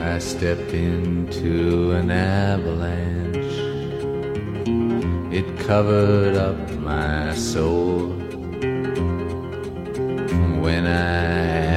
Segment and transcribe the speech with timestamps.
[0.00, 3.36] I stepped into an avalanche.
[5.34, 8.06] It covered up my soul.
[10.62, 11.24] When I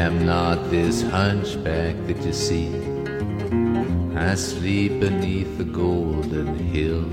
[0.06, 2.70] am not this hunchback that you see,
[4.16, 7.06] I sleep beneath the golden hill.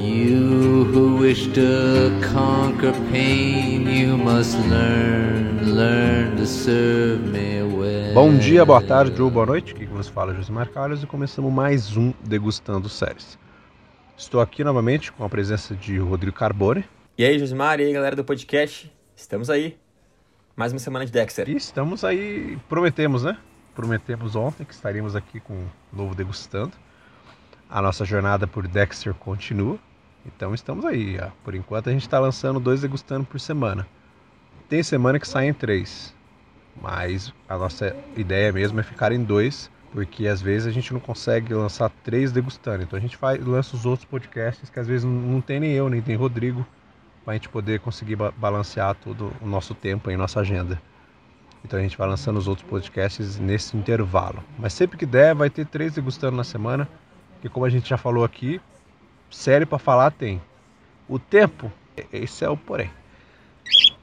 [0.00, 0.63] You
[0.94, 8.14] who wish to conquer pain, you must learn, learn to serve me well.
[8.14, 11.06] Bom dia, boa tarde ou boa noite, aqui que vos fala é Josimar Carlos e
[11.06, 13.36] começamos mais um Degustando Séries.
[14.16, 16.84] Estou aqui novamente com a presença de Rodrigo Carbone.
[17.18, 18.88] E aí, Josimar, e aí, galera do podcast?
[19.16, 19.76] Estamos aí.
[20.54, 21.48] Mais uma semana de Dexter.
[21.48, 23.36] E estamos aí, prometemos, né?
[23.74, 26.72] Prometemos ontem que estaríamos aqui com um novo Degustando.
[27.68, 29.76] A nossa jornada por Dexter continua.
[30.26, 31.18] Então estamos aí.
[31.20, 31.28] Ó.
[31.44, 33.86] Por enquanto a gente está lançando dois Degustando por semana.
[34.68, 36.14] Tem semana que saem três.
[36.80, 41.00] Mas a nossa ideia mesmo é ficar em dois, porque às vezes a gente não
[41.00, 42.82] consegue lançar três degustando.
[42.82, 45.88] Então a gente faz, lança os outros podcasts que às vezes não tem nem eu,
[45.88, 46.66] nem tem Rodrigo,
[47.24, 50.80] para a gente poder conseguir ba balancear todo o nosso tempo em nossa agenda.
[51.64, 54.42] Então a gente vai lançando os outros podcasts nesse intervalo.
[54.58, 56.88] Mas sempre que der, vai ter três degustando na semana,
[57.34, 58.60] porque como a gente já falou aqui,
[59.34, 60.40] série para falar tem.
[61.08, 61.70] O tempo,
[62.12, 62.90] esse é o porém.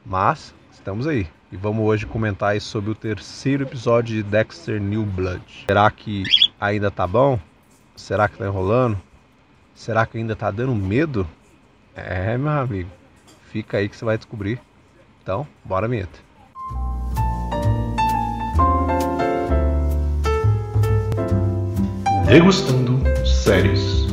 [0.06, 1.28] Mas estamos aí.
[1.52, 5.66] E vamos hoje comentar sobre o terceiro episódio de Dexter New Blood.
[5.68, 6.24] Será que
[6.60, 7.40] ainda tá bom?
[7.96, 9.02] Será que tá enrolando?
[9.74, 11.28] Será que ainda tá dando medo?
[11.96, 12.90] É, meu amigo.
[13.50, 14.60] Fica aí que você vai descobrir.
[15.22, 16.20] Então, bora vinheta.
[22.26, 24.11] Degustando séries.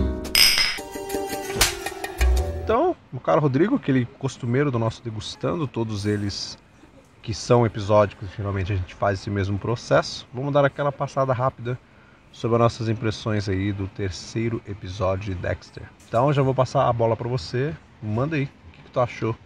[3.12, 6.58] O cara Rodrigo, aquele costumeiro do nosso degustando, todos eles
[7.22, 10.26] que são episódicos, finalmente a gente faz esse mesmo processo.
[10.32, 11.78] Vamos dar aquela passada rápida
[12.32, 15.82] sobre as nossas impressões aí do terceiro episódio de Dexter.
[16.06, 17.74] Então, já vou passar a bola para você.
[18.02, 19.36] Manda aí, o que, que tu achou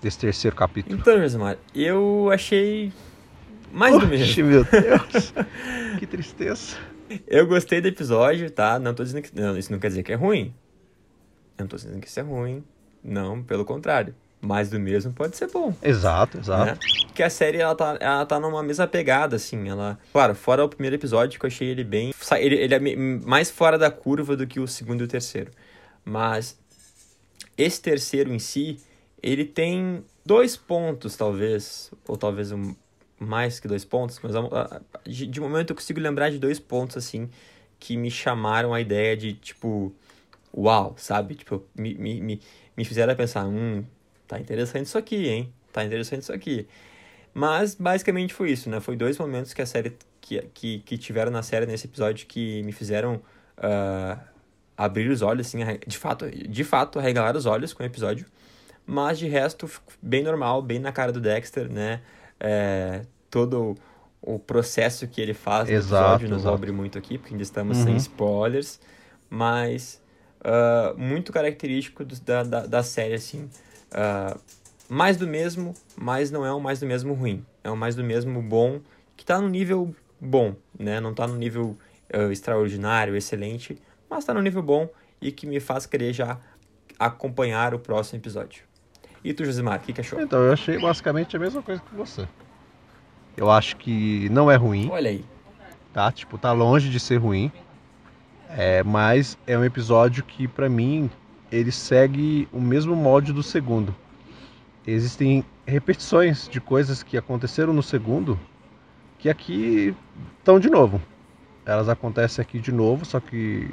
[0.00, 0.96] desse terceiro capítulo?
[0.98, 2.92] Então, Josimar, eu achei
[3.72, 4.46] mais do Oxe, mesmo.
[4.46, 5.34] meu Deus,
[5.98, 6.76] que tristeza.
[7.26, 8.78] Eu gostei do episódio, tá?
[8.78, 9.34] Não tô dizendo que.
[9.34, 10.54] Não, isso não quer dizer que é ruim.
[11.56, 12.62] Eu não tô dizendo que isso é ruim.
[13.08, 14.14] Não, pelo contrário.
[14.40, 15.74] Mais do mesmo pode ser bom.
[15.82, 16.72] Exato, exato.
[16.72, 16.78] Né?
[17.06, 19.68] Porque a série, ela tá, ela tá numa mesma pegada, assim.
[19.68, 19.98] Ela.
[20.12, 22.14] Claro, fora o primeiro episódio, que eu achei ele bem.
[22.36, 25.50] Ele, ele é mais fora da curva do que o segundo e o terceiro.
[26.04, 26.56] Mas.
[27.56, 28.78] Esse terceiro em si,
[29.20, 31.90] ele tem dois pontos, talvez.
[32.06, 32.76] Ou talvez um,
[33.18, 34.20] mais que dois pontos.
[34.22, 37.28] Mas ah, de, de momento eu consigo lembrar de dois pontos, assim.
[37.80, 39.92] Que me chamaram a ideia de, tipo.
[40.56, 41.34] Uau, sabe?
[41.34, 42.40] Tipo, me, me, me,
[42.78, 43.84] me fizeram pensar, hum,
[44.26, 45.52] tá interessante isso aqui, hein?
[45.72, 46.66] Tá interessante isso aqui.
[47.34, 48.80] Mas basicamente foi isso, né?
[48.80, 52.62] Foi dois momentos que a série que, que, que tiveram na série nesse episódio que
[52.62, 53.20] me fizeram
[53.56, 54.18] ah,
[54.76, 58.26] abrir os olhos, assim, de fato, de fato, arregalar os olhos com o episódio.
[58.86, 62.00] Mas de resto, bem normal, bem na cara do Dexter, né?
[62.40, 63.74] É, todo
[64.22, 66.54] o processo que ele faz no Exato, episódio, não vou exato.
[66.54, 67.84] abrir muito aqui, porque ainda estamos Uhum.
[67.84, 68.80] sem spoilers.
[69.30, 70.00] Mas
[70.44, 73.48] ah, muito característico do- da, da, da série, assim.
[73.92, 74.36] Ah,
[74.88, 77.44] mais do mesmo, mas não é um mais do mesmo ruim.
[77.62, 78.80] É um mais do mesmo bom,
[79.16, 81.00] que tá no nível bom, né?
[81.00, 81.76] Não tá no nível
[82.12, 84.88] ah, extraordinário, excelente, mas tá no nível bom
[85.20, 86.38] e que me faz querer já
[86.98, 88.62] acompanhar o próximo episódio.
[89.22, 90.20] E tu, Josimar, o que, que achou?
[90.20, 92.26] Então, eu achei basicamente a mesma coisa que você.
[93.36, 94.88] Eu acho que não é ruim.
[94.90, 95.24] Olha aí.
[95.92, 96.10] tá?
[96.10, 97.52] Tipo, tá longe de ser ruim.
[98.48, 101.10] É, mas é um episódio que, pra mim,
[101.52, 103.94] ele segue o mesmo molde do segundo.
[104.86, 108.38] Existem repetições de coisas que aconteceram no segundo
[109.18, 109.94] que aqui
[110.38, 111.00] estão de novo.
[111.66, 113.70] Elas acontecem aqui de novo, só que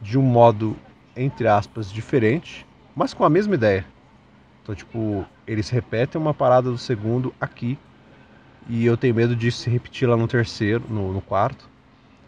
[0.00, 0.76] de um modo,
[1.14, 3.86] entre aspas, diferente, mas com a mesma ideia.
[4.62, 7.78] Então, tipo, eles repetem uma parada do segundo aqui
[8.68, 11.68] e eu tenho medo de se repetir lá no terceiro, no, no quarto,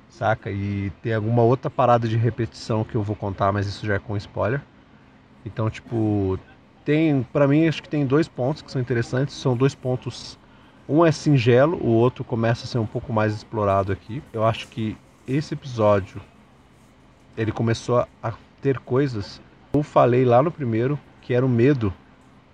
[0.08, 0.50] saca?
[0.50, 3.98] E tem alguma outra parada de repetição que eu vou contar, mas isso já é
[3.98, 4.60] com spoiler.
[5.44, 6.38] Então, tipo,
[6.84, 9.34] tem, pra mim, acho que tem dois pontos que são interessantes.
[9.34, 10.38] São dois pontos.
[10.88, 14.22] Um é singelo, o outro começa a ser um pouco mais explorado aqui.
[14.32, 14.96] Eu acho que
[15.26, 16.20] esse episódio
[17.36, 19.40] ele começou a ter coisas.
[19.72, 21.92] Eu falei lá no primeiro que era o medo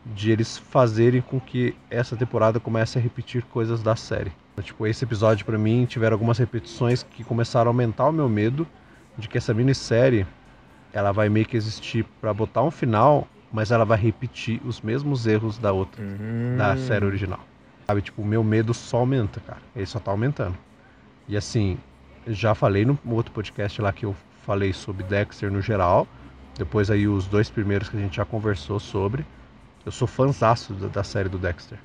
[0.05, 4.33] de eles fazerem com que essa temporada comece a repetir coisas da série.
[4.63, 8.67] Tipo, esse episódio pra mim tiveram algumas repetições que começaram a aumentar o meu medo
[9.19, 10.27] de que essa minissérie
[10.93, 15.27] ela vai meio que existir pra botar um final, mas ela vai repetir os mesmos
[15.27, 17.41] erros da outra, Hum, da série original.
[17.87, 19.61] Sabe, tipo, o meu medo só aumenta, cara.
[19.75, 20.57] Ele só tá aumentando.
[21.29, 21.77] E assim,
[22.27, 24.15] já falei no outro podcast lá que eu
[24.47, 26.07] falei sobre Dexter no geral.
[26.57, 29.27] Depois aí os dois primeiros que a gente já conversou sobre.
[29.85, 31.79] Eu sou fãzaço da série do Dexter.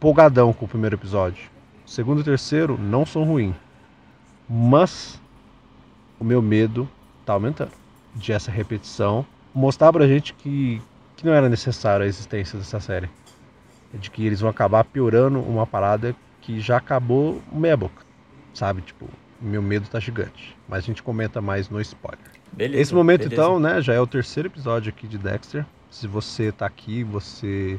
[0.00, 1.53] Polgadão com o primeiro episódio.
[1.86, 3.54] Segundo e terceiro não são ruins.
[4.48, 5.20] Mas
[6.18, 6.88] o meu medo
[7.24, 7.72] tá aumentando.
[8.14, 9.26] De essa repetição.
[9.54, 10.80] Mostrar pra gente que,
[11.16, 13.08] que não era necessário a existência dessa série.
[13.92, 18.04] De que eles vão acabar piorando uma parada que já acabou meia boca.
[18.52, 18.82] Sabe?
[18.82, 19.08] Tipo,
[19.40, 20.56] meu medo tá gigante.
[20.68, 22.24] Mas a gente comenta mais no spoiler.
[22.52, 22.82] Beleza.
[22.82, 23.34] Esse momento, beleza.
[23.34, 25.66] então, né, já é o terceiro episódio aqui de Dexter.
[25.90, 27.78] Se você tá aqui, você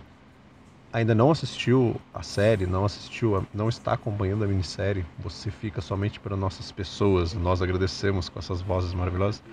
[0.96, 5.82] ainda não assistiu a série, não assistiu, a, não está acompanhando a minissérie, você fica
[5.82, 7.34] somente para nossas pessoas.
[7.34, 9.44] Nós agradecemos com essas vozes maravilhosas.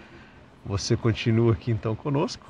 [0.64, 2.46] Você continua aqui então conosco,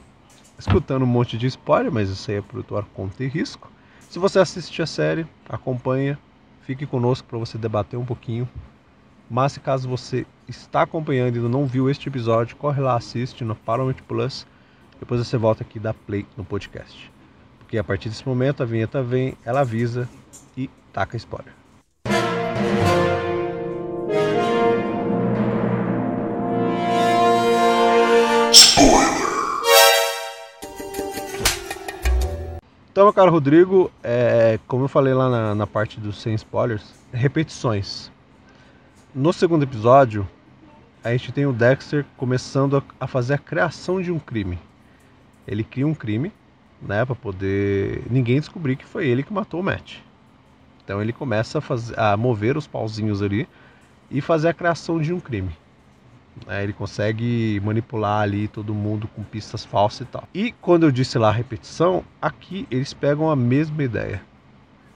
[0.58, 3.72] escutando um monte de spoiler, mas isso aí é pro tua conta e risco.
[4.10, 6.18] Se você assistir a série, acompanha,
[6.60, 8.46] fique conosco para você debater um pouquinho.
[9.30, 13.42] Mas se caso você está acompanhando e ainda não viu este episódio, corre lá, assiste
[13.42, 14.46] no Paramount Plus.
[15.00, 17.10] Depois você volta aqui dá play no podcast.
[17.72, 20.06] Porque a partir desse momento a vinheta vem, ela avisa
[20.54, 21.54] e taca spoiler.
[32.90, 36.92] Então, meu caro Rodrigo, é, como eu falei lá na, na parte dos sem spoilers,
[37.10, 38.12] repetições.
[39.14, 40.28] No segundo episódio,
[41.02, 44.58] a gente tem o Dexter começando a, a fazer a criação de um crime.
[45.48, 46.30] Ele cria um crime,
[46.82, 49.98] né, para poder ninguém descobrir que foi ele que matou o Matt.
[50.84, 53.48] Então ele começa a, fazer, a mover os pauzinhos ali
[54.10, 55.50] e fazer a criação de um crime.
[56.46, 60.28] Né, ele consegue manipular ali todo mundo com pistas falsas e tal.
[60.34, 64.22] E quando eu disse lá repetição, aqui eles pegam a mesma ideia,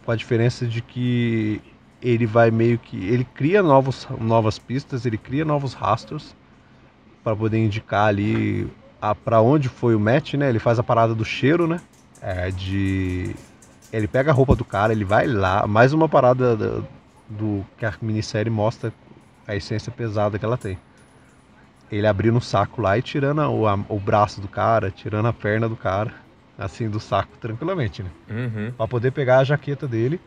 [0.05, 1.61] com a diferença de que
[2.03, 6.35] ele vai meio que ele cria novos, novas pistas, ele cria novos rastros
[7.23, 8.69] para poder indicar ali
[9.15, 10.49] para onde foi o match, né?
[10.49, 11.81] Ele faz a parada do cheiro, né?
[12.21, 13.35] É, de
[13.93, 16.87] ele pega a roupa do cara, ele vai lá, mais uma parada do,
[17.29, 18.93] do que a minissérie mostra
[19.47, 20.79] a essência pesada que ela tem.
[21.91, 25.33] Ele abrindo o saco lá e tirando o, a, o braço do cara, tirando a
[25.33, 26.13] perna do cara,
[26.59, 28.11] assim do saco tranquilamente, né?
[28.29, 28.73] Uhum.
[28.77, 30.21] Para poder pegar a jaqueta dele.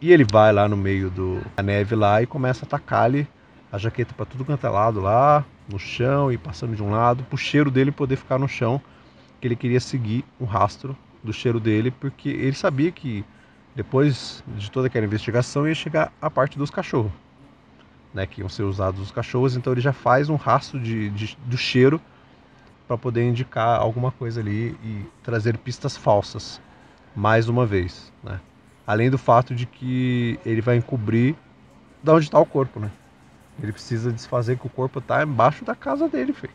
[0.00, 3.28] E ele vai lá no meio do, da neve lá e começa a atacar ali
[3.70, 7.22] a jaqueta para tudo quanto é lado lá, no chão e passando de um lado,
[7.24, 8.80] pro cheiro dele poder ficar no chão,
[9.40, 13.24] que ele queria seguir um rastro do cheiro dele, porque ele sabia que
[13.74, 17.12] depois de toda aquela investigação ia chegar a parte dos cachorros,
[18.12, 21.36] né, que iam ser usados os cachorros, então ele já faz um rastro de, de
[21.46, 22.00] do cheiro
[22.86, 26.60] para poder indicar alguma coisa ali e trazer pistas falsas,
[27.14, 28.40] mais uma vez, né?
[28.86, 31.36] Além do fato de que ele vai encobrir
[32.02, 32.90] de onde está o corpo, né?
[33.62, 36.52] Ele precisa desfazer que o corpo tá embaixo da casa dele, filho.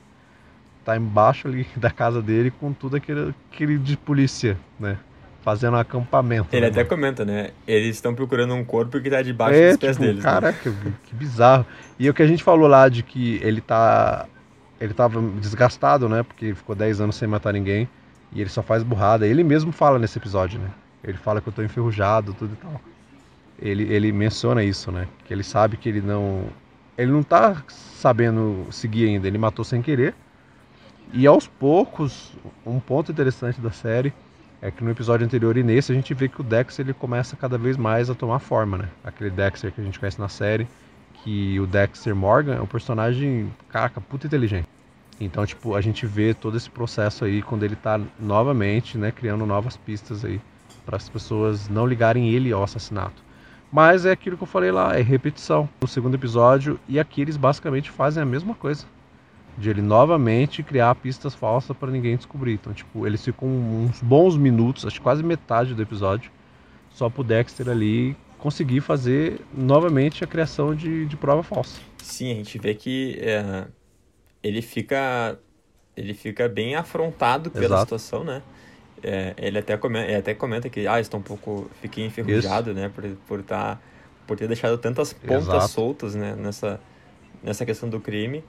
[0.86, 4.98] Tá embaixo ali da casa dele com tudo aquele, aquele de polícia, né?
[5.42, 6.48] Fazendo um acampamento.
[6.54, 6.90] Ele né, até mano?
[6.90, 7.52] comenta, né?
[7.68, 10.24] Eles estão procurando um corpo que tá debaixo é, dos pés tipo, deles.
[10.24, 10.32] né?
[10.32, 10.74] Caraca,
[11.04, 11.66] que bizarro.
[12.00, 14.26] E o que a gente falou lá de que ele tá.
[14.80, 16.24] Ele tava desgastado, né?
[16.24, 17.88] Porque ficou 10 anos sem matar ninguém.
[18.32, 19.28] E ele só faz burrada.
[19.28, 20.70] Ele mesmo fala nesse episódio, né?
[21.04, 22.82] Ele fala que eu tô enferrujado, tudo e tal.
[23.62, 25.08] Ele, ele menciona isso, né?
[25.26, 26.46] Que ele sabe que ele não.
[26.98, 29.28] Ele não tá sabendo seguir ainda.
[29.28, 30.14] Ele matou sem querer.
[31.12, 32.34] E aos poucos,
[32.66, 34.14] um ponto interessante da série
[34.62, 37.36] é que no episódio anterior e nesse a gente vê que o Dexter ele começa
[37.36, 38.90] cada vez mais a tomar forma, né?
[39.04, 40.68] Aquele Dexter que a gente conhece na série,
[41.24, 44.68] que o Dexter Morgan é um personagem, caraca, puta inteligente.
[45.20, 49.46] Então, tipo, a gente vê todo esse processo aí quando ele tá novamente, né, criando
[49.46, 50.40] novas pistas aí
[50.86, 53.22] para as pessoas não ligarem ele ao assassinato.
[53.74, 55.68] Mas é aquilo que eu falei lá, é repetição.
[55.82, 58.86] No segundo episódio, e aqui eles basicamente fazem a mesma coisa.
[59.58, 62.54] De ele novamente criar pistas falsas para ninguém descobrir.
[62.54, 66.32] Então, tipo, eles ficam uns bons minutos, acho que quase metade do episódio,
[66.92, 71.82] só pro Dexter ali conseguir fazer novamente a criação de, de prova falsa.
[71.98, 73.66] Sim, a gente vê que é,
[74.44, 75.40] ele fica
[75.98, 77.82] ele fica bem afrontado pela Exato.
[77.82, 78.44] situação, né?
[79.04, 82.90] É, ele, até comenta, ele até comenta que ah, estou um pouco fiquei enferrujado, né,
[82.90, 83.82] por por tá,
[84.26, 85.66] por ter deixado tantas pontas Exato.
[85.66, 86.84] soltas, né, nessa
[87.42, 88.46] nessa questão do crime.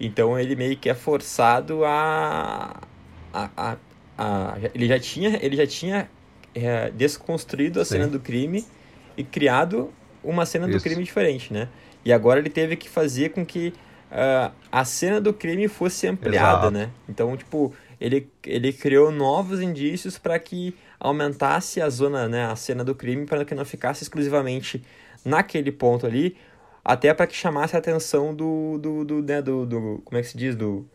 [0.00, 2.88] Então ele meio que é forçado a,
[3.32, 3.78] a, a,
[4.18, 6.10] a- ele já tinha ele já tinha
[6.54, 7.84] é, desconstruído a Sim.
[7.84, 8.70] cena do crime
[9.16, 10.80] e criado uma cena do Isso.
[10.80, 11.70] crime diferente, né?
[12.04, 13.74] E agora ele teve que fazer com que
[14.10, 16.72] ah, a cena do crime fosse ampliada, Exato.
[16.72, 16.94] né?
[17.08, 22.84] Então, tipo, ele, ele criou novos indícios para que aumentasse a zona, né, a cena
[22.84, 24.82] do crime para que não ficasse exclusivamente
[25.24, 26.36] naquele ponto ali,
[26.84, 30.28] até para que chamasse a atenção do, do, do, né, do, do, como é que
[30.28, 30.86] se diz, do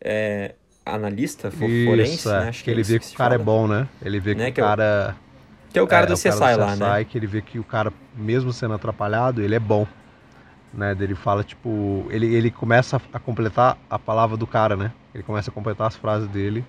[0.00, 0.54] é,
[0.84, 2.38] analista fo Isso, forense, é.
[2.40, 2.48] né?
[2.48, 3.88] Acho que ele vê que, o cara é bom, né?
[4.02, 5.16] Ele vê Né, que, que o é o- cara
[5.72, 6.86] Que é o cara é, do o CSI cara do lá, né?
[6.86, 9.86] CSI, que ele vê que o cara, mesmo sendo atrapalhado, ele é bom.
[10.76, 10.96] Né?
[10.98, 14.92] Ele fala, tipo, ele, ele começa a completar a palavra do cara, né?
[15.14, 16.64] Ele começa a completar as frases dele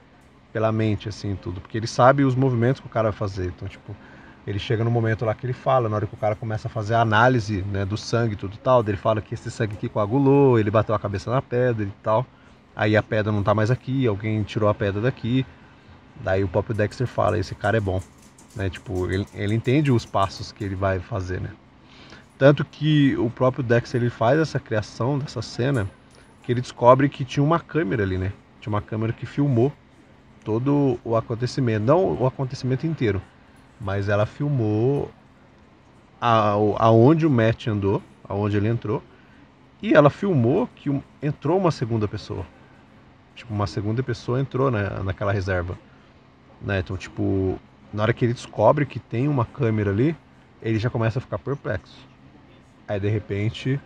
[0.53, 1.59] pela mente, assim, tudo.
[1.59, 3.47] Porque ele sabe os movimentos que o cara vai fazer.
[3.47, 3.95] Então, tipo,
[4.45, 6.71] ele chega no momento lá que ele fala, na hora que o cara começa a
[6.71, 9.89] fazer a análise né, do sangue e tudo tal, ele fala que esse sangue aqui
[9.89, 12.25] coagulou, ele bateu a cabeça na pedra e tal.
[12.75, 15.45] Aí a pedra não tá mais aqui, alguém tirou a pedra daqui.
[16.21, 18.01] Daí o próprio Dexter fala, esse cara é bom.
[18.55, 18.69] Né?
[18.69, 21.49] Tipo, ele, ele entende os passos que ele vai fazer, né?
[22.37, 25.89] Tanto que o próprio Dexter ele faz essa criação dessa cena
[26.43, 28.33] que ele descobre que tinha uma câmera ali, né?
[28.59, 29.71] Tinha uma câmera que filmou
[30.43, 33.21] todo o acontecimento, não o acontecimento inteiro,
[33.79, 35.11] mas ela filmou
[36.19, 39.01] aonde o Matt andou, aonde ele entrou,
[39.81, 40.89] e ela filmou que
[41.21, 42.45] entrou uma segunda pessoa.
[43.35, 45.77] Tipo, uma segunda pessoa entrou na, naquela reserva.
[46.61, 46.79] Né?
[46.79, 47.59] Então, tipo,
[47.93, 50.15] na hora que ele descobre que tem uma câmera ali,
[50.61, 52.14] ele já começa a ficar perplexo.
[52.87, 53.79] Aí, de repente,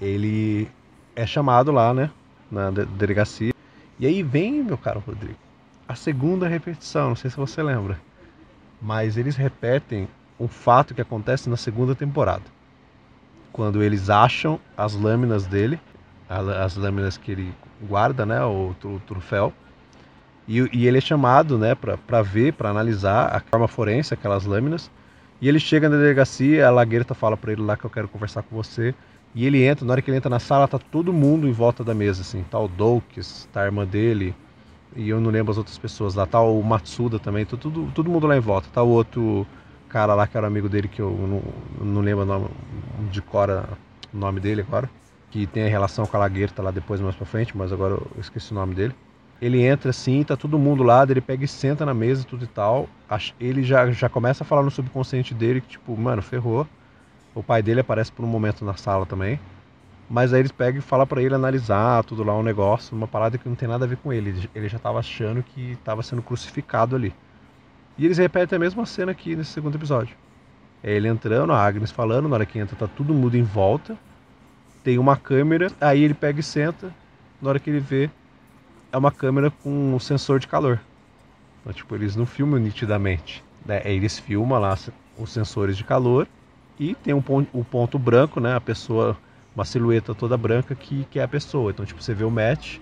[0.00, 0.68] ele
[1.14, 2.10] é chamado lá, né?
[2.50, 3.52] Na de- delegacia.
[3.98, 5.38] E aí vem, meu caro Rodrigo,
[5.86, 7.10] a segunda repetição.
[7.10, 7.98] Não sei se você lembra.
[8.80, 12.44] Mas eles repetem um fato que acontece na segunda temporada.
[13.52, 15.80] Quando eles acham as lâminas dele,
[16.28, 18.42] as lâminas que ele guarda, né?
[18.44, 19.52] O, o troféu.
[20.46, 24.90] E, e ele é chamado, né, para ver, para analisar a forma forense, aquelas lâminas.
[25.40, 28.42] E ele chega na delegacia, a Laguerta fala para ele lá que eu quero conversar
[28.42, 28.94] com você.
[29.34, 31.84] E ele entra, na hora que ele entra na sala, tá todo mundo em volta
[31.84, 32.42] da mesa, assim.
[32.50, 34.34] Tá o Doukes, tá a irmã dele,
[34.96, 36.26] e eu não lembro as outras pessoas lá.
[36.26, 38.68] Tá o Matsuda também, tá tudo, todo mundo lá em volta.
[38.72, 39.46] Tá o outro
[39.88, 42.48] cara lá que era amigo dele, que eu não, não lembro o nome,
[43.10, 43.68] de cora
[44.12, 44.90] o nome dele agora.
[45.30, 48.10] Que tem a relação com a Laguerta lá depois, mais pra frente, mas agora eu
[48.18, 48.94] esqueci o nome dele.
[49.40, 52.48] Ele entra assim, tá todo mundo lá, ele pega e senta na mesa tudo e
[52.48, 52.88] tal.
[53.38, 56.66] Ele já, já começa a falar no subconsciente dele que, tipo, mano, ferrou.
[57.34, 59.38] O pai dele aparece por um momento na sala também.
[60.10, 63.38] Mas aí eles pegam e falam pra ele analisar tudo lá, um negócio, uma parada
[63.38, 64.12] que não tem nada a ver com.
[64.12, 67.14] Ele- Ele já tava achando que tava sendo crucificado ali.
[67.98, 70.16] E eles repetem a mesma cena aqui nesse segundo episódio.
[70.82, 73.96] É ele entrando, a Agnes falando, na hora que entra tá todo mundo em volta.
[74.84, 76.92] Tem uma câmera, aí ele pega e senta.
[77.42, 78.10] Na hora que ele vê,
[78.92, 80.80] é uma câmera com um sensor de calor.
[81.60, 83.44] Então, tipo, eles não filmam nitidamente.
[83.64, 83.82] Né?
[83.84, 84.76] Eles filmam lá
[85.16, 86.26] os sensores de calor
[86.78, 88.54] e tem um ponto, um ponto branco, né?
[88.54, 89.16] A pessoa,
[89.54, 91.70] uma silhueta toda branca que, que é a pessoa.
[91.70, 92.78] Então, tipo, você vê o match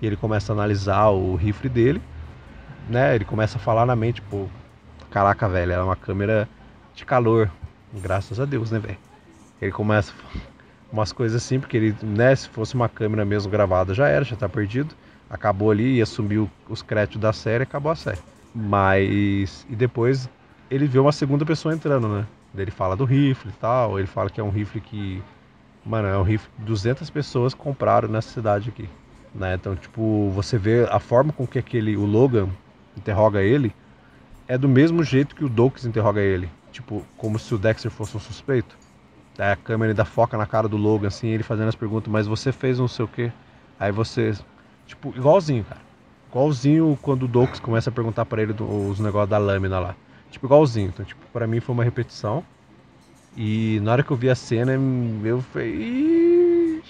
[0.00, 2.02] e ele começa a analisar o rifle dele,
[2.88, 3.14] né?
[3.14, 4.48] Ele começa a falar na mente, pô,
[5.10, 6.48] caraca, velho, é uma câmera
[6.94, 7.50] de calor.
[7.94, 8.98] Graças a Deus, né, velho?
[9.60, 10.12] Ele começa
[10.92, 14.36] umas coisas assim, porque ele, né, se fosse uma câmera mesmo gravada já era, já
[14.36, 14.94] tá perdido.
[15.32, 18.20] Acabou ali, ia assumir o- os créditos da série, acabou a série.
[18.54, 20.28] Mas e depois
[20.70, 22.26] ele vê uma segunda pessoa entrando, né?
[22.56, 25.22] Ele fala do rifle e tal, ele fala que é um rifle que
[25.84, 28.88] mano, é um rifle que 200 pessoas compraram nessa cidade aqui,
[29.34, 29.54] né?
[29.54, 32.48] Então, tipo, você vê a forma com que aquele o Logan
[32.96, 33.74] interroga ele
[34.46, 38.16] é do mesmo jeito que o Doakes interroga ele, tipo, como se o Dexter fosse
[38.16, 38.76] um suspeito.
[39.38, 42.26] Aí a câmera ainda foca na cara do Logan, assim, ele fazendo as perguntas, mas
[42.26, 43.32] você fez não sei o quê.
[43.80, 44.34] Aí você.
[44.92, 45.80] Tipo, igualzinho, cara.
[46.30, 49.94] Igualzinho quando o Doakes começa a perguntar pra ele do- os negócios da lâmina lá.
[50.30, 50.88] Tipo, igualzinho.
[50.88, 52.44] Então, tipo, pra mim foi uma repetição.
[53.34, 54.72] E na hora que eu vi a cena,
[55.24, 56.82] eu falei.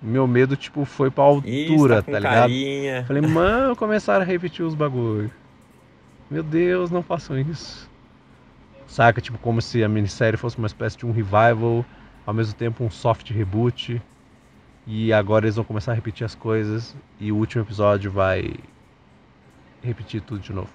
[0.00, 2.40] Meu medo, tipo, foi pra Ih, altura, com tá ligado?
[2.50, 3.04] carinha.
[3.04, 5.30] Falei, mano, começaram a repetir os bagulho.
[6.30, 7.90] Meu Deus, não façam isso.
[8.86, 11.84] Saca, tipo, como se a minissérie fosse uma espécie de um revival,
[12.24, 14.00] ao mesmo tempo um soft reboot.
[14.86, 18.54] E agora eles vão começar a repetir as coisas e o último episódio vai
[19.82, 20.70] repetir tudo de novo.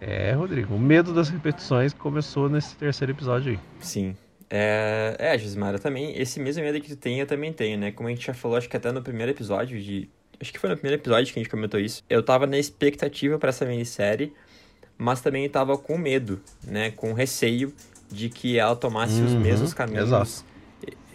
[0.00, 3.58] É, Rodrigo, o medo das repetições começou nesse terceiro episódio aí.
[3.80, 4.16] Sim.
[4.50, 7.92] É, é Gismara, também, esse mesmo medo que tu tem, eu também tenho, né?
[7.92, 10.10] Como a gente já falou, acho que até no primeiro episódio de...
[10.40, 12.02] Acho que foi no primeiro episódio que a gente comentou isso.
[12.10, 14.32] Eu tava na expectativa pra essa minissérie,
[14.98, 16.90] mas também tava com medo, né?
[16.90, 17.72] Com receio
[18.10, 20.44] de que ela tomasse os Uhum, mesmos caminhos exato.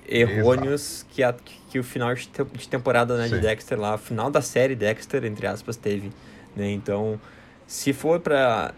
[0.08, 1.34] Errôneos que, a,
[1.70, 3.40] que o final de, te- de temporada né, de.
[3.40, 6.12] Dexter lá, final da série Dexter, entre aspas, teve,
[6.56, 6.72] né?
[6.72, 7.20] Então,
[7.66, 8.74] se for pra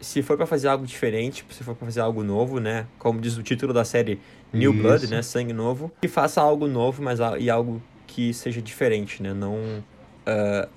[0.00, 2.86] se for para fazer algo diferente, se for para fazer algo novo, né?
[2.98, 4.20] Como diz o título da série
[4.52, 4.82] New Isso.
[4.82, 5.22] Blood, né?
[5.22, 9.32] Sangue novo, que faça algo novo, mas e algo que seja diferente, né?
[9.32, 9.82] Não
[10.26, 10.68] ah,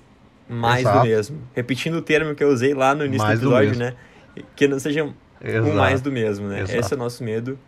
[0.48, 1.06] mais do Exato.
[1.06, 1.38] mesmo.
[1.54, 3.84] Repetindo o termo que eu usei lá no início Mais do do episódio, mesmo.
[3.84, 4.42] né?
[4.56, 5.08] que não seja
[5.42, 5.68] Exato.
[5.68, 6.62] um mais do mesmo, né?
[6.62, 6.78] Exato.
[6.78, 7.58] Esse é o nosso medo.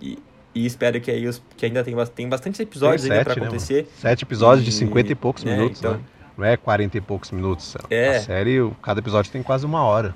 [0.00, 0.18] E,
[0.54, 3.42] e espero que aí os, que ainda tem, tem bastantes episódios Tem ainda sete, pra
[3.42, 3.88] né, acontecer.
[3.98, 6.00] Sete episódios de E- 50 e poucos né, minutos, então- né?
[6.36, 7.76] Não é 40 e poucos minutos.
[7.90, 8.16] É.
[8.16, 10.14] A série, cada episódio tem quase uma hora.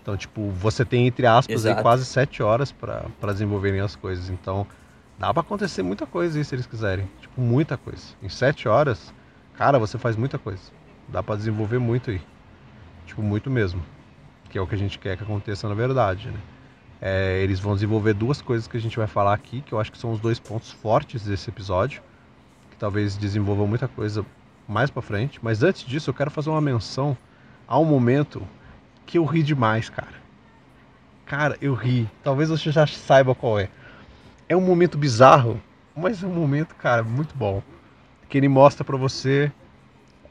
[0.00, 4.30] Então, tipo, você tem, entre aspas, aí, quase sete horas pra desenvolverem as coisas.
[4.30, 4.66] Então,
[5.18, 7.06] dá pra acontecer muita coisa aí, se eles quiserem.
[7.20, 8.02] Tipo, muita coisa.
[8.22, 9.12] Em sete horas,
[9.58, 10.62] cara, você faz muita coisa.
[11.06, 12.20] Dá pra desenvolver muito aí.
[13.04, 13.82] Tipo, muito mesmo.
[14.48, 16.38] Que é o que a gente quer que aconteça na verdade, né?
[17.00, 19.92] É, eles vão desenvolver duas coisas que a gente vai falar aqui, que eu acho
[19.92, 22.02] que são os dois pontos fortes desse episódio,
[22.70, 24.24] que talvez desenvolvam muita coisa
[24.66, 25.38] mais pra frente.
[25.42, 27.16] Mas antes disso, eu quero fazer uma menção
[27.66, 28.42] a um momento
[29.06, 30.18] que eu ri demais, cara.
[31.24, 32.08] Cara, eu ri.
[32.22, 33.68] Talvez você já saiba qual é.
[34.48, 35.60] É um momento bizarro,
[35.94, 37.62] mas é um momento, cara, muito bom.
[38.28, 39.52] Que ele mostra pra você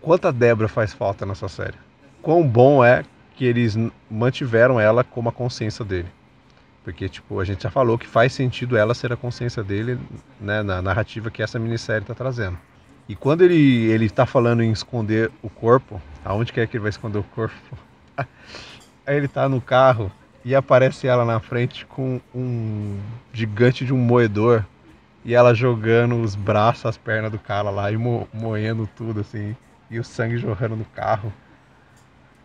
[0.01, 1.77] quanta Débora faz falta nessa série.
[2.21, 3.03] Quão bom é
[3.35, 3.77] que eles
[4.09, 6.16] mantiveram ela como a consciência dele.
[6.87, 9.99] Porque, tipo, a gente já falou que faz sentido ela ser a consciência dele,
[10.39, 12.57] né, na narrativa que essa minissérie tá trazendo.
[13.09, 16.89] E quando ele, ele tá falando em esconder o corpo, aonde quer que ele vai
[16.89, 17.53] esconder o corpo?
[18.15, 18.25] Aí
[19.17, 20.09] ele tá no carro
[20.45, 22.97] e aparece ela na frente com um
[23.33, 24.63] gigante de um moedor
[25.25, 29.57] e ela jogando os braços, as pernas do cara lá e mo moendo tudo assim,
[29.91, 31.33] e o sangue jorrando no carro.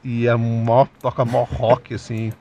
[0.02, 2.32] E a mó, toca mó rock assim.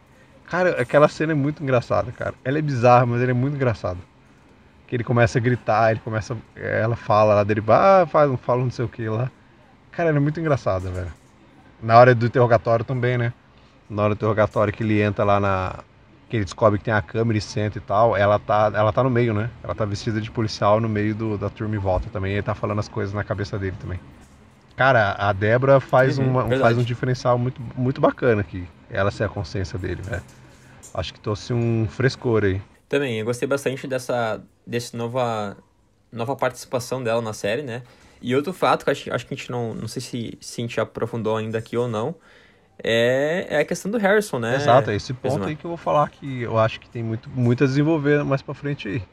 [0.52, 2.34] Cara, aquela cena é muito engraçada, cara.
[2.44, 3.98] Ela é bizarra, mas ela é muito engraçada.
[4.86, 6.36] Que ele começa a gritar, ele começa.
[6.58, 9.32] Ela fala lá dele, ah, fala, fala não sei o que lá.
[9.94, 11.08] Cara, ela é muito engraçada, velho.
[11.82, 13.32] Na hora do interrogatório também, né?
[13.90, 15.76] Na hora do interrogatório que ele entra lá na.
[16.28, 19.02] Que ele descobre que tem a câmera e senta e tal, ela tá, ela tá
[19.04, 19.50] no meio, né?
[19.64, 22.34] Ela tá vestida de policial no meio do, da turma em volta também.
[22.34, 24.02] E ele tá falando as coisas na cabeça dele também.
[24.76, 28.68] Cara, a Débora faz, Uhum, uma, faz um diferencial muito, muito bacana aqui.
[28.90, 30.22] Ela ser a consciência dele, velho.
[30.94, 32.62] Acho que trouxe um frescor aí.
[32.90, 35.58] Também, eu gostei bastante dessa desse nova,
[36.12, 37.84] nova participação dela na série, né?
[38.22, 40.64] E outro fato que acho, acho que a gente não, não sei se, se a
[40.64, 42.16] gente aprofundou ainda aqui ou não,
[42.84, 44.56] é, é a questão do Harrison, né?
[44.56, 45.50] Exato, é esse ponto Pessoal?
[45.50, 48.42] aí que eu vou falar que eu acho que tem muito, muito a desenvolver mais
[48.42, 49.04] pra frente aí.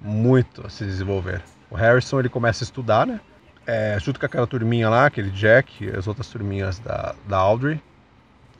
[0.00, 1.42] Muito a se desenvolver.
[1.70, 3.20] O Harrison ele começa a estudar, né?
[3.66, 7.80] É, junto com aquela turminha lá, aquele Jack, as outras turminhas da, da Audrey,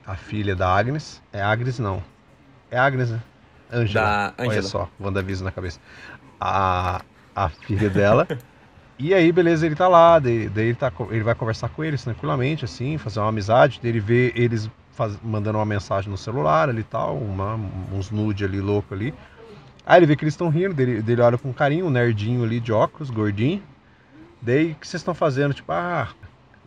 [0.06, 1.22] a filha da Agnes.
[1.32, 2.02] É Agnes não.
[2.70, 3.20] É Agnes, né?
[3.72, 4.06] Angela.
[4.38, 5.80] Olha só, WandaVision na cabeça.
[6.40, 7.00] A,
[7.34, 8.26] a filha dela.
[8.96, 12.04] E aí, beleza, ele tá lá, daí, daí ele, tá, ele vai conversar com eles
[12.04, 16.82] tranquilamente, assim, fazer uma amizade, ele vê eles faz- mandando uma mensagem no celular ali
[16.82, 17.58] e tal, uma,
[17.92, 19.12] uns nude ali, louco ali.
[19.84, 22.60] Aí ele vê que eles estão rindo, dele, dele olha com carinho, um nerdinho ali
[22.60, 23.60] de óculos, gordinho.
[24.40, 25.52] Daí, o que vocês estão fazendo?
[25.52, 26.06] Tipo, ah,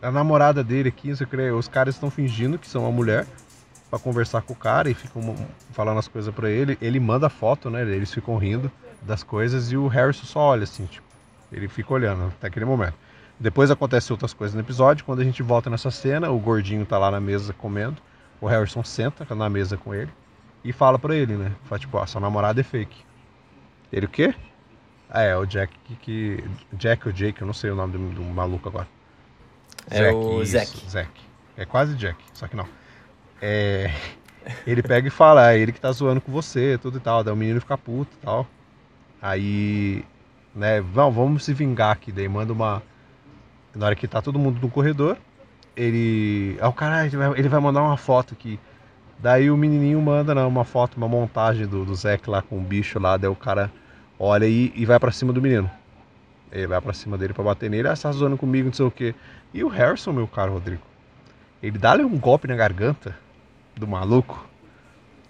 [0.02, 2.92] a namorada dele aqui, não sei o que, os caras estão fingindo que são uma
[2.92, 3.26] mulher
[3.90, 5.34] pra conversar com o cara e ficam
[5.72, 6.78] falando as coisas pra ele.
[6.80, 7.82] Ele manda foto, né?
[7.82, 8.70] Eles ficam rindo
[9.02, 11.06] das coisas e o Harrison só olha assim, tipo,
[11.52, 12.94] ele fica olhando até aquele momento.
[13.40, 15.04] Depois acontece outras coisas no episódio.
[15.04, 17.96] Quando a gente volta nessa cena, o gordinho tá lá na mesa comendo.
[18.40, 20.10] O Harrison senta na mesa com ele
[20.64, 21.52] e fala pra ele, né?
[21.64, 23.04] Fala tipo, ó, sua namorada é fake.
[23.92, 24.34] Ele o quê?
[25.08, 26.44] Ah, é, o Jack que.
[26.72, 28.88] Jack ou Jake, eu não sei o nome do, do maluco agora.
[29.90, 30.90] É o Zack.
[30.90, 31.10] Zack.
[31.56, 32.68] É quase Jack, só que não.
[33.40, 33.90] É,
[34.66, 37.22] ele pega e fala, é ele que tá zoando com você, tudo e tal.
[37.22, 38.46] Daí o menino fica puto e tal.
[39.20, 40.04] Aí,
[40.54, 42.12] né, não, vamos se vingar aqui.
[42.12, 42.82] Daí manda uma.
[43.74, 45.16] Na hora que tá todo mundo no corredor,
[45.76, 46.56] ele.
[46.60, 48.58] Ah, o cara, ele vai, mandar uma foto aqui.
[49.18, 52.60] Daí o menininho manda né, uma foto, uma montagem do, do Zack lá com o
[52.60, 53.16] bicho lá.
[53.16, 53.70] Daí o cara
[54.18, 55.70] olha e, e vai pra cima do menino.
[56.50, 57.88] Ele vai pra cima dele pra bater nele.
[57.88, 59.14] Ah, você tá zoando comigo, não sei o quê.
[59.52, 60.82] E o Harrison, meu caro Rodrigo,
[61.62, 63.14] ele dá-lhe um golpe na garganta
[63.78, 64.46] do maluco.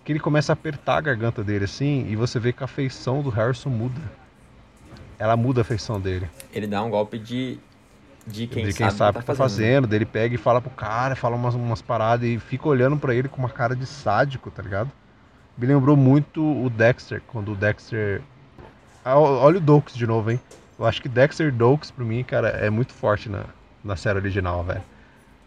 [0.04, 2.06] Que ele começa a apertar a garganta dele assim.
[2.08, 4.00] E você vê que a feição do Harrison muda.
[5.18, 7.58] Ela muda a feição dele Ele dá um golpe de,
[8.24, 9.37] de quem de sabe, quem sabe o o que tá né?
[9.37, 9.87] fazendo.
[9.87, 13.14] Daí ele pega e fala pro cara, fala umas, umas paradas e fica olhando pra
[13.14, 14.90] ele com uma cara de sádico, tá ligado?
[15.56, 18.22] Me lembrou muito o Dexter, quando o Dexter.
[19.04, 20.40] Ah, olha o Dokes de novo, hein?
[20.78, 23.44] Eu acho que Dexter e Dokes, pra mim, cara, é muito forte na,
[23.82, 24.82] na série original, velho.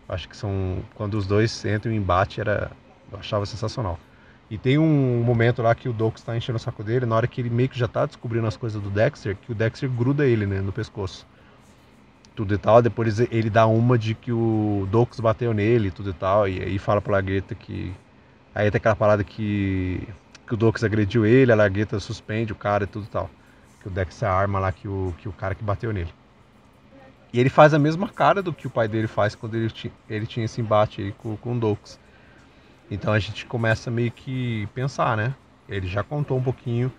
[0.09, 0.79] Acho que são.
[0.95, 2.69] Quando os dois entram em embate, era.
[3.11, 3.99] Eu achava sensacional.
[4.49, 7.27] E tem um momento lá que o Dokes tá enchendo o saco dele, na hora
[7.27, 10.25] que ele meio que já tá descobrindo as coisas do Dexter, que o Dexter gruda
[10.25, 11.25] ele, né, no pescoço
[12.35, 12.81] tudo e tal.
[12.81, 16.47] Depois ele dá uma de que o Dokes bateu nele, tudo e tal.
[16.47, 17.93] E aí fala pra Lagueta que.
[18.53, 20.07] Aí tem aquela parada que,
[20.45, 23.29] que o Dokes agrediu ele, a Lagueta suspende o cara e tudo e tal.
[23.81, 26.13] Que o Dex arma lá que o, que o cara que bateu nele.
[27.33, 29.71] E ele faz a mesma cara do que o pai dele faz quando ele,
[30.09, 31.97] ele tinha esse embate aí com, com o Dokes.
[32.91, 35.33] Então a gente começa meio que pensar, né?
[35.69, 36.91] Ele já contou um pouquinho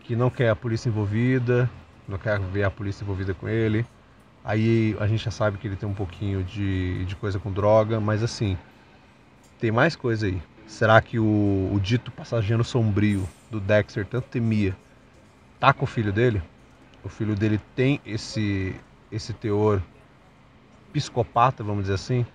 [0.00, 1.68] que não quer a polícia envolvida,
[2.06, 3.86] não quer ver a polícia envolvida com ele.
[4.44, 7.98] Aí a gente já sabe que ele tem um pouquinho de, de coisa com droga,
[7.98, 8.58] mas assim,
[9.58, 10.40] tem mais coisa aí.
[10.66, 14.76] Será que o, o dito passageiro sombrio do Dexter tanto temia
[15.58, 16.42] tá com o filho dele?
[17.02, 18.76] O filho dele tem esse,
[19.10, 19.80] esse teor
[20.92, 22.26] psicopata, vamos dizer assim?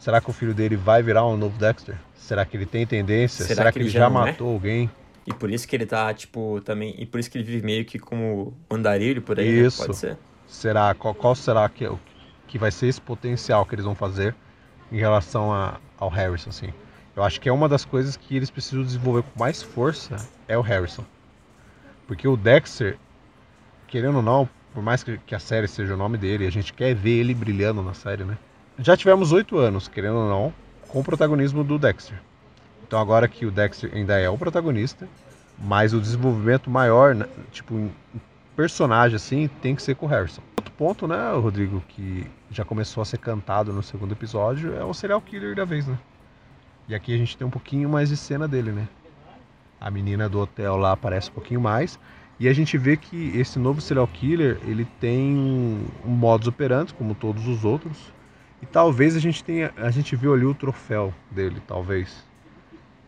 [0.00, 1.94] Será que o filho dele vai virar um novo Dexter?
[2.14, 3.44] Será que ele tem tendência?
[3.44, 4.08] Será Será, que que, ele já já é?
[4.08, 4.90] matou alguém?
[5.26, 6.94] E por isso que ele tá, tipo, também.
[6.98, 9.66] E por isso que ele vive meio que como andarilho por aí, né?
[9.66, 9.84] Isso.
[9.84, 10.16] Pode ser.
[10.46, 11.92] Será qual, qual será que, é
[12.48, 14.34] que vai ser esse potencial que eles vão fazer
[14.90, 16.72] em relação a, ao Harrison, assim?
[17.14, 20.16] Eu acho que é uma das coisas que eles precisam desenvolver com mais força
[20.48, 21.04] é o Harrison,
[22.06, 22.96] porque o Dexter,
[23.86, 26.72] querendo ou não, por mais que, que a série seja o nome dele, a gente
[26.72, 28.38] quer ver ele brilhando na série, né?
[28.82, 30.54] Já tivemos oito anos, querendo ou não,
[30.88, 32.18] com o protagonismo do Dexter.
[32.82, 35.06] Então agora que o Dexter ainda é o protagonista,
[35.58, 37.92] mas o desenvolvimento maior, né, tipo, em
[38.56, 40.40] personagem assim, tem que ser com o Harrison.
[40.56, 44.94] Outro ponto, né, Rodrigo, que já começou a ser cantado no segundo episódio, é o
[44.94, 45.98] serial killer da vez, né?
[46.88, 48.88] E aqui a gente tem um pouquinho mais de cena dele, né?
[49.78, 52.00] A menina do hotel lá aparece um pouquinho mais.
[52.38, 56.94] E a gente vê que esse novo serial killer, ele tem um, um modus operandi,
[56.94, 58.18] como todos os outros.
[58.62, 62.24] E talvez a gente tenha, a gente viu ali o troféu dele, talvez.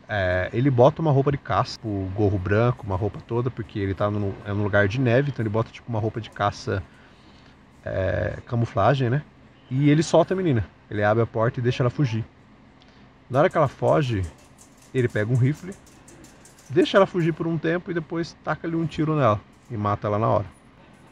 [0.09, 3.95] É, ele bota uma roupa de caça, o gorro branco, uma roupa toda, porque ele
[3.95, 6.83] tá no, é num lugar de neve, então ele bota tipo uma roupa de caça
[7.85, 9.23] é, camuflagem, né?
[9.71, 10.67] E ele solta a menina.
[10.91, 12.25] Ele abre a porta e deixa ela fugir.
[13.31, 14.23] Na hora que ela foge,
[14.93, 15.75] ele pega um rifle,
[16.69, 20.07] deixa ela fugir por um tempo e depois taca ali um tiro nela e mata
[20.07, 20.47] ela na hora.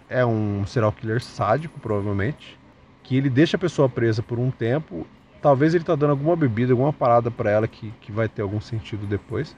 [0.08, 2.58] É um serial killer sádico, provavelmente,
[3.02, 5.06] que ele deixa a pessoa presa por um tempo.
[5.40, 8.60] Talvez ele tá dando alguma bebida, alguma parada para ela que, que vai ter algum
[8.60, 9.56] sentido depois.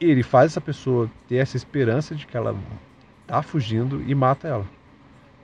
[0.00, 2.54] E ele faz essa pessoa ter essa esperança de que ela
[3.26, 4.66] tá fugindo e mata ela.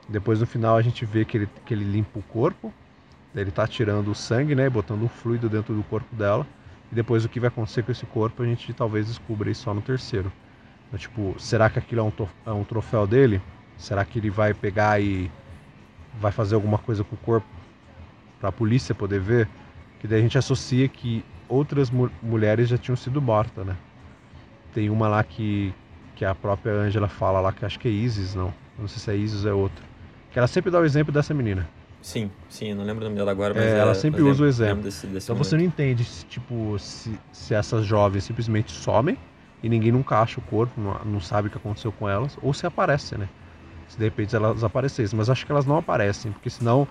[0.09, 2.73] Depois no final a gente vê que ele, que ele limpa o corpo,
[3.35, 6.47] ele tá tirando o sangue, né, botando um fluido dentro do corpo dela.
[6.91, 9.73] E depois o que vai acontecer com esse corpo a gente talvez descubra aí só
[9.73, 10.31] no terceiro.
[10.87, 13.41] Então, tipo, será que aquilo é um, é um troféu dele?
[13.79, 15.31] Será que ele vai pegar e
[16.21, 17.47] vai fazer alguma coisa com o corpo
[18.39, 19.49] para a polícia poder ver?
[20.01, 23.77] Que daí a gente associa que outras mu- mulheres já tinham sido mortas, né?
[24.75, 25.73] Tem uma lá que,
[26.17, 28.53] que a própria Angela fala lá, que acho que é Isis, não.
[28.79, 29.85] Não sei se é Isis ou é outra.
[30.31, 31.69] Que ela sempre dá o exemplo dessa menina.
[32.01, 34.47] Sim, sim, não lembro o nome dela agora, mas É, ela sempre mas usa o
[34.47, 34.83] exemplo.
[34.83, 35.63] Desse, desse Então você momento.
[35.63, 39.17] não entende se, tipo, se, se essas jovens simplesmente somem
[39.63, 42.53] e ninguém nunca acha o corpo, não, não sabe o que aconteceu com elas, ou
[42.53, 43.29] se aparecem, né?
[43.93, 45.17] Se de repente elas aparecessem.
[45.17, 46.89] Mas acho que elas não aparecem, porque senão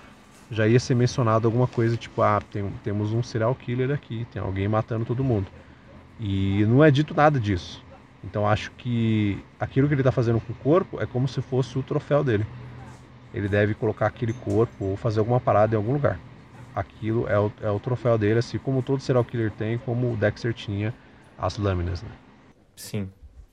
[0.49, 4.41] já ia ser mencionado alguma coisa tipo, ah, tem- temos um serial killer aqui, tem
[4.41, 5.47] alguém matando todo mundo.
[6.19, 7.83] E não é dito nada disso.
[8.23, 11.77] Então acho que aquilo que ele está fazendo com o corpo é como se fosse
[11.79, 12.45] o troféu dele.
[13.33, 16.19] Ele deve colocar aquele corpo ou fazer alguma parada em algum lugar
[16.75, 20.17] aquilo é o, é o troféu dele, assim como todo serial killer tem, como o
[20.17, 20.93] Dexter tinha
[21.37, 22.09] as lâminas, né?
[22.75, 23.09] Sim,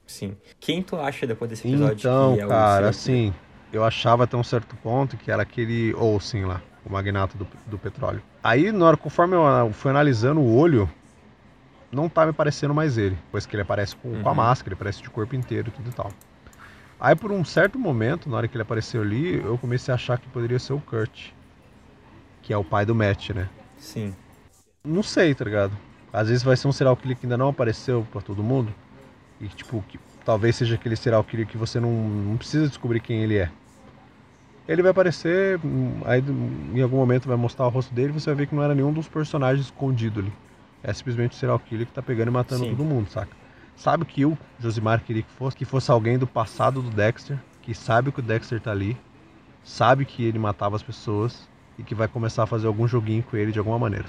[0.08, 0.36] sim.
[0.60, 3.32] Quem tu acha depois desse episódio Então, que é cara, assim,
[3.72, 7.78] eu achava até um certo ponto que era aquele Olsen lá, o magnata do, do
[7.78, 8.22] petróleo.
[8.42, 10.90] Aí, na hora, conforme eu fui analisando o olho,
[11.92, 14.36] não tá me parecendo mais ele, pois que ele aparece com, com a Uhum.
[14.36, 16.10] máscara, ele aparece de corpo inteiro e tudo e tal.
[17.00, 20.18] Aí, por um certo momento, na hora que ele apareceu ali, eu comecei a achar
[20.18, 21.30] que poderia ser o Kurt,
[22.42, 23.48] que é o pai do Matt, né?
[23.78, 24.14] Sim,
[24.84, 25.76] Não sei, tá ligado?
[26.12, 28.74] Às vezes vai ser um serial killer que ainda não apareceu pra todo mundo.
[29.40, 33.22] E tipo, que talvez seja aquele serial killer que você não, não precisa descobrir quem
[33.22, 33.50] ele é.
[34.66, 36.22] Ele vai aparecer, hum, aí
[36.74, 38.74] em algum momento vai mostrar o rosto dele e você vai ver que não era
[38.74, 40.32] nenhum dos personagens escondido ali.
[40.82, 42.70] É simplesmente o serial killer que tá pegando e matando Sim.
[42.70, 43.34] todo mundo, saca?
[43.74, 47.72] Sabe que eu, Josimar, queria que fosse, que fosse alguém do passado do Dexter, que
[47.74, 48.96] sabe que o Dexter tá ali,
[49.62, 51.48] sabe que ele matava as pessoas
[51.78, 54.06] e que vai começar a fazer algum joguinho com ele de alguma maneira.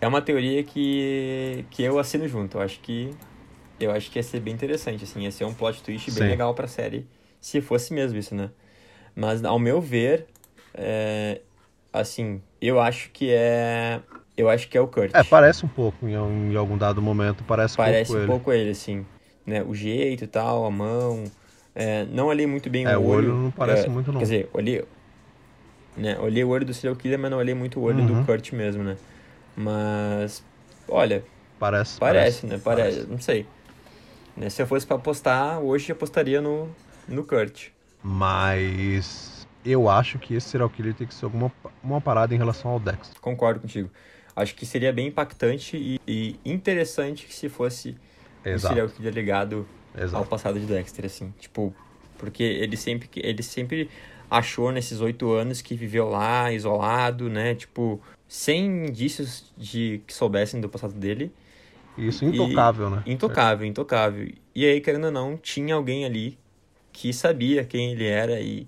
[0.00, 2.58] É uma teoria que, que eu assino junto.
[2.58, 3.14] Eu acho que
[3.80, 6.30] eu acho que ia ser bem interessante, assim, ia ser um plot twist bem Sim.
[6.30, 7.06] legal pra série,
[7.40, 8.50] se fosse mesmo isso, né?
[9.14, 10.28] Mas ao meu ver,
[10.74, 11.40] é,
[11.92, 14.02] assim, eu acho que é
[14.36, 15.12] eu acho que é o Kurt.
[15.12, 18.52] É, parece um pouco, em, em algum dado momento, parece, Parece um um pouco pouco
[18.52, 19.06] ele, assim,
[19.44, 19.62] né?
[19.62, 21.30] O jeito e tal, a mão,
[21.74, 22.92] é, não olhei muito bem ele.
[22.92, 24.20] É, o o olho não parece é, muito não.
[24.20, 24.82] Quer dizer, olhei,
[25.96, 28.06] né, olhei o olho do serial killer, mas não olhei muito o olho Uhum.
[28.06, 28.96] do Kurt mesmo, né?
[29.56, 30.44] Mas,
[30.88, 31.24] olha,
[31.58, 32.58] parece, parece, né?
[32.58, 33.46] Parece, não sei.
[34.36, 36.68] Né, Se eu fosse pra apostar, hoje eu apostaria no,
[37.08, 37.68] no Kurt.
[38.02, 41.50] Mas eu acho que esse serial killer tem que ser alguma
[41.82, 43.18] uma parada em relação ao Dexter.
[43.20, 43.90] Concordo contigo.
[44.34, 47.96] Acho que seria bem impactante e, e interessante se fosse
[48.44, 48.66] Exato.
[48.66, 50.26] um serial killer ligado ao Exato.
[50.26, 51.32] passado de Dexter, assim.
[51.40, 51.74] Tipo,
[52.18, 53.90] porque ele sempre, ele sempre
[54.30, 57.54] achou nesses oito anos que viveu lá, isolado, né?
[57.54, 61.32] Tipo, sem indícios de que soubessem do passado dele.
[61.96, 63.02] Isso intocável, né?
[63.06, 64.28] Intocável, intocável.
[64.54, 66.38] E aí, querendo ou não, tinha alguém ali
[66.92, 68.66] que sabia quem ele era e,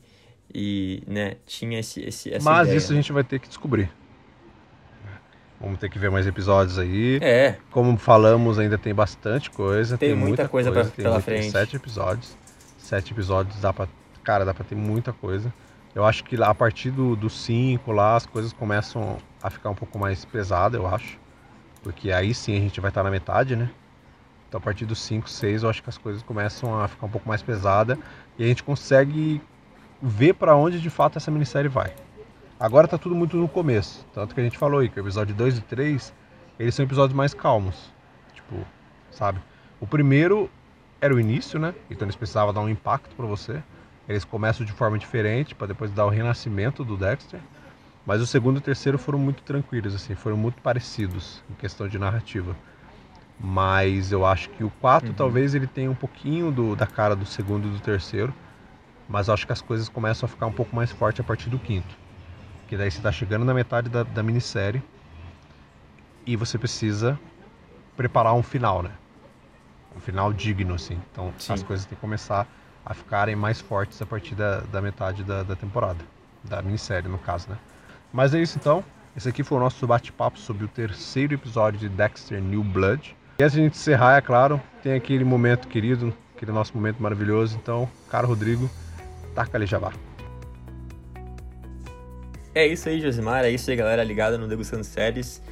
[0.54, 2.78] e né, tinha esse, esse, essa Mas ideia.
[2.78, 3.90] isso a gente vai ter que descobrir.
[5.60, 7.18] Vamos ter que ver mais episódios aí.
[7.20, 9.98] É, Como falamos, ainda tem bastante coisa.
[9.98, 11.50] Tem muita coisa pra- tem pela muito- tem frente.
[11.50, 12.36] sete episódios.
[12.78, 13.88] Sete episódios dá pra.
[14.22, 15.52] Cara, dá pra ter muita coisa.
[15.94, 19.70] Eu acho que lá, a partir do, do cinco lá, as coisas começam a ficar
[19.70, 21.18] um pouco mais pesadas, eu acho.
[21.82, 23.70] Porque aí sim a gente vai estar na metade, né?
[24.48, 27.10] Então a partir do 5, 6, eu acho que as coisas começam a ficar um
[27.10, 27.98] pouco mais pesadas.
[28.38, 29.40] E a gente consegue
[30.00, 31.92] ver pra onde de fato essa minissérie vai.
[32.58, 34.06] Agora tá tudo muito no começo.
[34.12, 36.14] Tanto que a gente falou aí que o episódio 2 e 3,
[36.58, 37.92] eles são episódios mais calmos.
[38.34, 38.56] Tipo,
[39.10, 39.38] sabe?
[39.80, 40.50] O primeiro
[41.00, 41.74] era o início, né?
[41.90, 43.62] Então eles precisavam dar um impacto pra você.
[44.08, 47.40] Eles começam de forma diferente para depois dar o renascimento do Dexter.
[48.08, 51.86] Mas o segundo e o terceiro foram muito tranquilos, assim, foram muito parecidos em questão
[51.86, 52.56] de narrativa.
[53.38, 55.14] Mas eu acho que o 4 Uhum.
[55.14, 58.32] talvez ele tenha um pouquinho do, da cara do segundo e do terceiro.
[59.06, 61.50] Mas eu acho que as coisas começam a ficar um pouco mais forte a partir
[61.50, 61.94] do quinto.
[62.66, 64.82] Que daí você está chegando na metade da, da minissérie
[66.24, 67.20] e você precisa
[67.94, 68.92] preparar um final, né?
[69.94, 70.98] Um final digno, assim.
[71.12, 71.52] Então Sim.
[71.52, 72.46] as coisas têm que começar
[72.86, 76.02] a ficarem mais fortes a partir da, da metade da, da temporada.
[76.42, 77.58] Da minissérie, no caso, né?
[78.12, 78.84] Mas é isso então.
[79.16, 83.16] Esse aqui foi o nosso bate-papo sobre o terceiro episódio de Dexter New Blood.
[83.38, 87.02] E antes de a gente encerrar, é claro, tem aquele momento querido, aquele nosso momento
[87.02, 87.58] maravilhoso.
[87.60, 88.70] Então, caro Rodrigo,
[89.34, 89.92] taca ali jabá.
[92.54, 93.44] É isso aí, Josimar.
[93.44, 95.42] É isso aí, galera, ligada no Degustando Séries.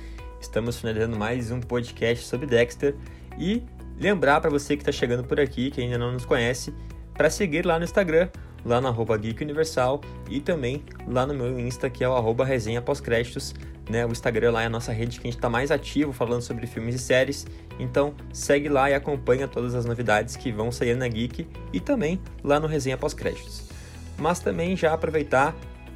[0.41, 2.95] Estamos finalizando mais um podcast sobre Dexter.
[3.39, 3.63] E
[3.99, 6.75] lembrar para você que está chegando por aqui, que ainda não nos conhece,
[7.15, 8.29] para seguir lá no Instagram,
[8.67, 12.45] lá no arroba Geek Universal e também lá no meu Insta, que é o arroba
[12.45, 13.55] resenha pós-créditos.
[13.89, 14.05] Né?
[14.05, 16.67] O Instagram lá é a nossa rede que a gente está mais ativo falando sobre
[16.67, 17.47] filmes e séries.
[17.79, 22.21] Então segue lá e acompanha todas as novidades que vão sair na Geek e também
[22.43, 23.63] lá no Resenha Pós-Créditos.
[24.19, 25.55] Mas também já aproveitar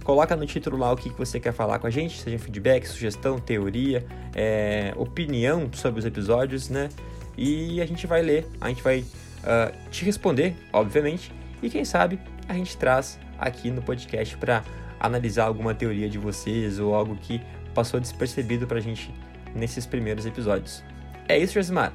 [0.04, 3.39] coloca no título lá o que você quer falar com a gente, seja feedback, sugestão,
[3.39, 6.89] teoria, é, opinião sobre os episódios, né?
[7.38, 12.19] E a gente vai ler, a gente vai uh, te responder, obviamente, e quem sabe
[12.48, 14.63] a gente traz aqui no podcast para
[15.00, 17.41] analisar alguma teoria de vocês ou algo que
[17.74, 19.13] passou despercebido pra gente
[19.56, 20.84] nesses primeiros episódios.
[21.28, 21.94] É isso, Josimar?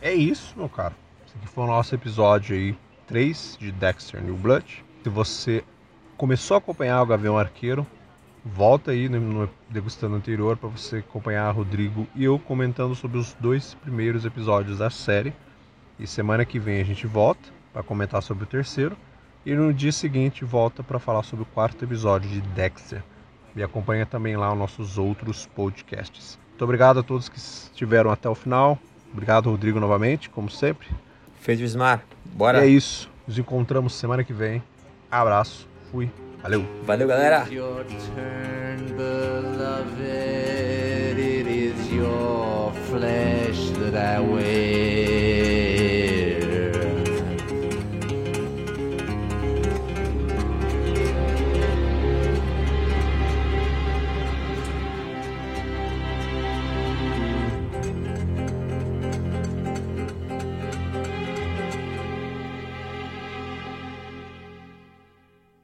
[0.00, 0.94] É isso, meu caro.
[1.26, 4.84] Esse aqui foi o nosso episódio aí 3 de Dexter New Blood.
[5.02, 5.64] Se você
[6.16, 7.86] começou a acompanhar o Gavião Arqueiro,
[8.44, 13.74] volta aí no, degustando anterior para você acompanhar Rodrigo e eu comentando sobre os dois
[13.74, 15.32] primeiros episódios da série.
[15.98, 18.96] E semana que vem a gente volta para comentar sobre o terceiro
[19.44, 23.02] e no dia seguinte volta para falar sobre o quarto episódio de Dexter.
[23.58, 26.38] E acompanha também lá os nossos outros podcasts.
[26.50, 28.78] Muito obrigado a todos que estiveram até o final.
[29.12, 30.86] Obrigado, Rodrigo, novamente, como sempre.
[31.40, 32.04] Fez Josimar?
[32.24, 32.64] Bora!
[32.64, 33.10] E é isso.
[33.26, 34.62] Nos encontramos semana que vem.
[35.10, 35.68] Abraço.
[35.90, 36.08] Fui.
[36.40, 36.64] Valeu.
[36.84, 37.48] Valeu, galera!
[42.88, 44.77] Flesh that I wear.